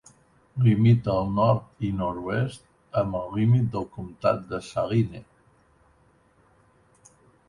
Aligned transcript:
Limita 0.67 1.11
al 1.15 1.27
nord 1.33 1.83
i 1.89 1.91
nord-oest 1.97 2.63
amb 3.01 3.17
el 3.19 3.27
límit 3.39 3.67
del 3.75 3.85
comtat 3.99 4.39
de 4.55 4.61
Saline. 4.69 5.21